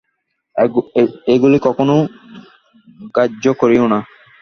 এগুলি 1.33 1.57
কখনও 1.67 1.97
গ্রাহ্য 3.13 3.45
করিও 3.61 3.85
না। 3.93 3.99